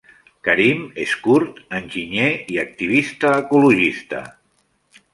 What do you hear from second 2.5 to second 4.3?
i activista ecologista.